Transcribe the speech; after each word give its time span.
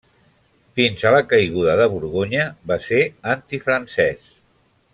Fins 0.79 1.03
a 1.09 1.11
la 1.15 1.19
caiguda 1.33 1.75
de 1.81 1.87
Borgonya, 1.93 2.47
va 2.73 2.79
ser 2.87 3.03
antifrancès. 3.35 4.27